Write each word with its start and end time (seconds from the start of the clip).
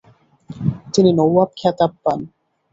তিনি 0.93 1.09
নওয়াব 1.17 1.49
খেতাব 1.59 1.91
পান। 2.03 2.19